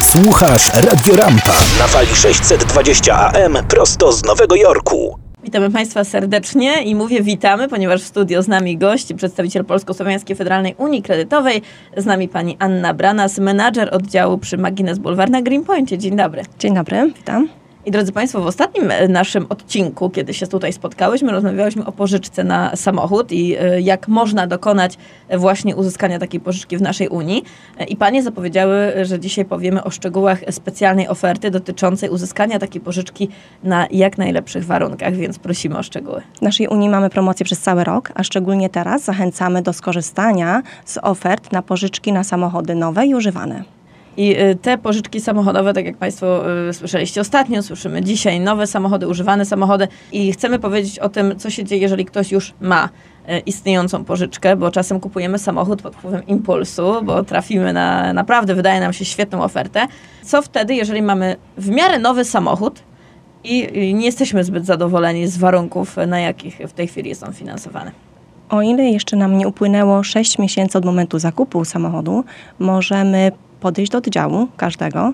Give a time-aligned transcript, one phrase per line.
[0.00, 5.18] Słuchasz Radio Rampa na fali 620 AM prosto z Nowego Jorku.
[5.44, 10.74] Witamy Państwa serdecznie i mówię witamy, ponieważ w studio z nami gość, przedstawiciel Polsko-Słowiańskiej Federalnej
[10.78, 11.62] Unii Kredytowej,
[11.96, 15.98] z nami pani Anna Branas, menadżer oddziału przy Magines Boulevard na Greenpointie.
[15.98, 16.42] Dzień dobry.
[16.58, 17.48] Dzień dobry, witam.
[17.86, 22.44] I drodzy Państwo, w ostatnim e, naszym odcinku, kiedy się tutaj spotkałyśmy, rozmawiałyśmy o pożyczce
[22.44, 27.44] na samochód i e, jak można dokonać e, właśnie uzyskania takiej pożyczki w naszej Unii.
[27.88, 33.28] I Panie zapowiedziały, że dzisiaj powiemy o szczegółach specjalnej oferty dotyczącej uzyskania takiej pożyczki
[33.62, 36.22] na jak najlepszych warunkach, więc prosimy o szczegóły.
[36.38, 40.98] W naszej Unii mamy promocję przez cały rok, a szczególnie teraz zachęcamy do skorzystania z
[41.02, 43.73] ofert na pożyczki na samochody nowe i używane.
[44.16, 49.08] I y, te pożyczki samochodowe, tak jak Państwo y, słyszeliście ostatnio, słyszymy dzisiaj nowe samochody,
[49.08, 52.88] używane samochody i chcemy powiedzieć o tym, co się dzieje, jeżeli ktoś już ma
[53.28, 58.80] y, istniejącą pożyczkę, bo czasem kupujemy samochód pod wpływem impulsu, bo trafimy na naprawdę, wydaje
[58.80, 59.86] nam się, świetną ofertę.
[60.22, 62.82] Co wtedy, jeżeli mamy w miarę nowy samochód
[63.44, 67.90] i nie jesteśmy zbyt zadowoleni z warunków, na jakich w tej chwili są finansowane?
[68.48, 72.24] O ile jeszcze nam nie upłynęło 6 miesięcy od momentu zakupu samochodu,
[72.58, 73.32] możemy
[73.64, 75.12] podejść do oddziału każdego,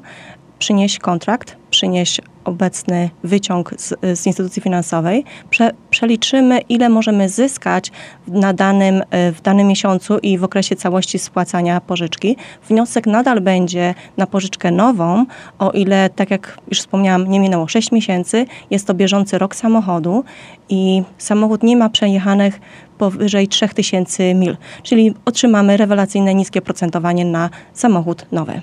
[0.60, 7.92] przynieść kontrakt, przynieść obecny wyciąg z, z instytucji finansowej, prze, przeliczymy, ile możemy zyskać
[8.28, 12.36] na danym, e, w danym miesiącu i w okresie całości spłacania pożyczki.
[12.68, 15.26] Wniosek nadal będzie na pożyczkę nową,
[15.58, 20.24] o ile, tak jak już wspomniałam, nie minęło 6 miesięcy, jest to bieżący rok samochodu
[20.68, 22.60] i samochód nie ma przejechanych
[22.98, 28.62] powyżej 3000 mil, czyli otrzymamy rewelacyjne niskie procentowanie na samochód nowy.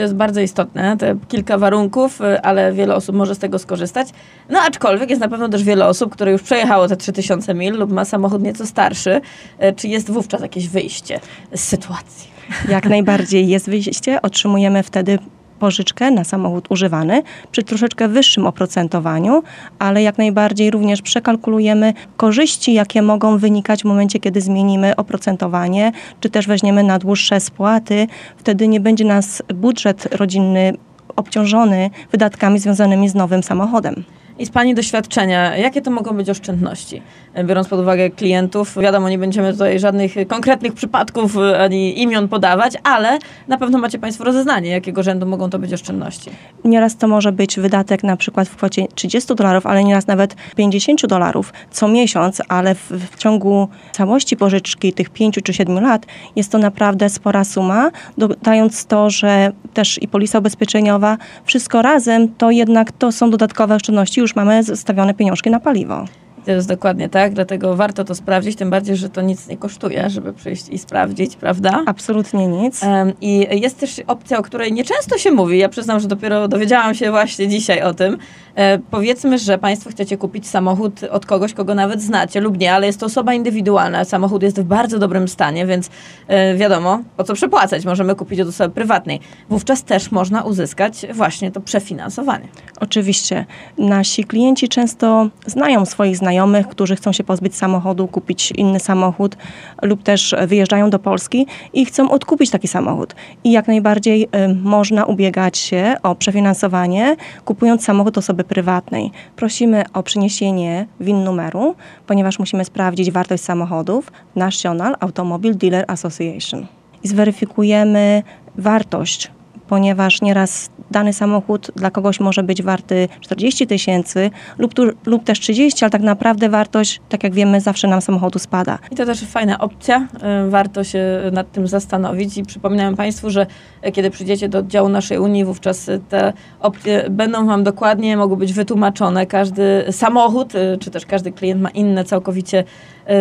[0.00, 4.08] To jest bardzo istotne, te kilka warunków, y, ale wiele osób może z tego skorzystać.
[4.48, 7.92] No aczkolwiek jest na pewno też wiele osób, które już przejechało te 3000 mil lub
[7.92, 9.20] ma samochód nieco starszy.
[9.62, 11.20] Y, czy jest wówczas jakieś wyjście
[11.54, 12.30] z sytuacji?
[12.68, 14.22] Jak najbardziej jest wyjście.
[14.22, 15.18] Otrzymujemy wtedy
[15.60, 19.42] pożyczkę na samochód używany przy troszeczkę wyższym oprocentowaniu,
[19.78, 26.30] ale jak najbardziej również przekalkulujemy korzyści, jakie mogą wynikać w momencie, kiedy zmienimy oprocentowanie, czy
[26.30, 28.06] też weźmiemy na dłuższe spłaty.
[28.36, 30.72] Wtedy nie będzie nas budżet rodzinny
[31.16, 34.04] obciążony wydatkami związanymi z nowym samochodem.
[34.40, 37.02] I z Pani doświadczenia, jakie to mogą być oszczędności?
[37.44, 43.18] Biorąc pod uwagę klientów, wiadomo, nie będziemy tutaj żadnych konkretnych przypadków ani imion podawać, ale
[43.48, 46.30] na pewno macie Państwo rozeznanie, jakiego rzędu mogą to być oszczędności.
[46.64, 51.06] Nieraz to może być wydatek na przykład w kwocie 30 dolarów, ale nieraz nawet 50
[51.06, 56.06] dolarów co miesiąc, ale w, w ciągu całości pożyczki tych 5 czy 7 lat
[56.36, 62.50] jest to naprawdę spora suma, dodając to, że też i polisa ubezpieczeniowa, wszystko razem, to
[62.50, 66.04] jednak to są dodatkowe oszczędności, już mamy zostawione pieniążki na paliwo.
[66.50, 70.10] To jest dokładnie tak, dlatego warto to sprawdzić, tym bardziej, że to nic nie kosztuje,
[70.10, 71.82] żeby przyjść i sprawdzić, prawda?
[71.86, 72.80] Absolutnie nic.
[73.20, 75.58] I jest też opcja, o której nieczęsto się mówi.
[75.58, 78.18] Ja przyznam, że dopiero dowiedziałam się właśnie dzisiaj o tym.
[78.54, 82.86] E, powiedzmy, że Państwo chcecie kupić samochód od kogoś, kogo nawet znacie lub nie, ale
[82.86, 84.04] jest to osoba indywidualna.
[84.04, 85.90] Samochód jest w bardzo dobrym stanie, więc
[86.28, 87.84] e, wiadomo, po co przepłacać.
[87.84, 89.20] Możemy kupić od osoby prywatnej.
[89.48, 92.48] Wówczas też można uzyskać właśnie to przefinansowanie.
[92.80, 93.46] Oczywiście.
[93.78, 99.36] Nasi klienci często znają swoich znajomych, znajomych, którzy chcą się pozbyć samochodu, kupić inny samochód
[99.82, 103.14] lub też wyjeżdżają do Polski i chcą odkupić taki samochód.
[103.44, 109.10] I jak najbardziej y, można ubiegać się o przefinansowanie, kupując samochód osoby prywatnej.
[109.36, 111.74] Prosimy o przyniesienie WIN numeru,
[112.06, 116.66] ponieważ musimy sprawdzić wartość samochodów National Automobile Dealer Association.
[117.02, 118.22] I zweryfikujemy
[118.56, 119.30] wartość
[119.70, 124.74] ponieważ nieraz dany samochód dla kogoś może być warty 40 tysięcy lub,
[125.06, 128.78] lub też 30, ale tak naprawdę wartość, tak jak wiemy, zawsze nam samochodu spada.
[128.90, 130.08] I to też fajna opcja,
[130.46, 131.00] y, warto się
[131.32, 133.46] nad tym zastanowić i przypominam Państwu, że
[133.92, 139.26] kiedy przyjdziecie do oddziału naszej Unii, wówczas te opcje będą Wam dokładnie, mogą być wytłumaczone.
[139.26, 142.64] Każdy samochód, y, czy też każdy klient ma inne całkowicie y,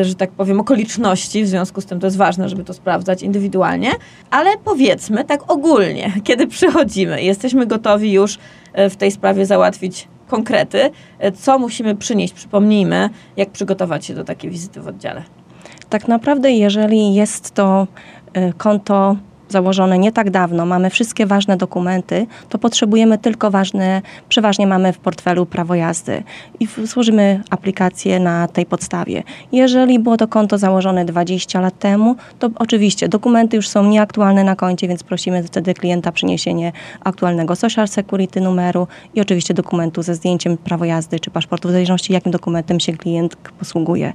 [0.02, 3.92] że tak powiem, okoliczności, w związku z tym to jest ważne, żeby to sprawdzać indywidualnie,
[4.32, 8.38] ale powiedzmy tak ogólnie, kiedy przychodzimy, jesteśmy gotowi już
[8.90, 10.90] w tej sprawie załatwić konkrety,
[11.40, 15.24] co musimy przynieść, przypomnijmy, jak przygotować się do takiej wizyty w oddziale.
[15.90, 17.88] Tak naprawdę, jeżeli jest to
[18.58, 19.16] konto
[19.50, 24.98] założone nie tak dawno, mamy wszystkie ważne dokumenty, to potrzebujemy tylko ważne, przeważnie mamy w
[24.98, 26.24] portfelu prawo jazdy
[26.60, 29.24] i złożymy aplikację na tej podstawie.
[29.52, 34.56] Jeżeli było to konto założone 20 lat temu, to oczywiście dokumenty już są nieaktualne na
[34.56, 36.72] koncie, więc prosimy wtedy klienta przyniesienie
[37.04, 42.14] aktualnego Social Security numeru i oczywiście dokumentu ze zdjęciem prawo jazdy czy paszportu, w zależności
[42.14, 44.14] jakim dokumentem się klient posługuje.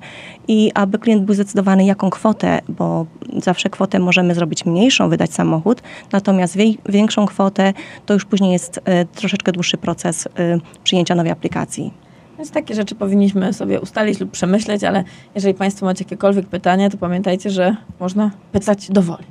[0.49, 3.07] I aby klient był zdecydowany jaką kwotę, bo
[3.43, 5.83] zawsze kwotę możemy zrobić mniejszą, wydać sprzedać samochód,
[6.13, 6.57] natomiast
[6.89, 7.73] większą kwotę
[8.07, 11.93] to już później jest e, troszeczkę dłuższy proces e, przyjęcia nowej aplikacji.
[12.39, 15.05] Więc takie rzeczy powinniśmy sobie ustalić lub przemyśleć, ale
[15.35, 19.25] jeżeli Państwo macie jakiekolwiek pytania, to pamiętajcie, że można pytać do woli.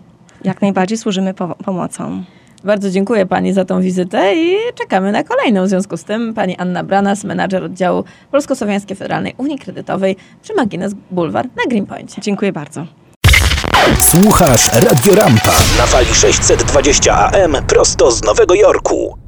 [0.43, 2.23] Jak najbardziej służymy po- pomocą.
[2.63, 5.65] Bardzo dziękuję Pani za tą wizytę i czekamy na kolejną.
[5.65, 10.95] W związku z tym Pani Anna Branas, menadżer oddziału Polsko-Słowiańskiej Federalnej Unii Kredytowej przy Magines
[11.11, 12.21] Boulevard na Greenpointie.
[12.21, 12.85] Dziękuję bardzo.
[13.99, 19.22] Słuchasz Radio Rampa na fali 620 AM prosto z Nowego Jorku.